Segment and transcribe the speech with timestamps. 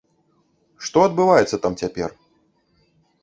[0.85, 2.09] Што адбываецца там цяпер?